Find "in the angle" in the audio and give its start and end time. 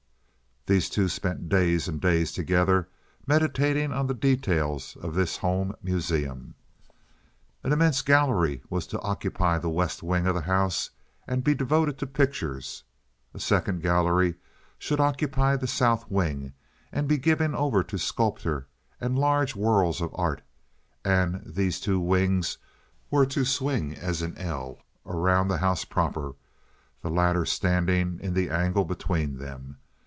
28.21-28.85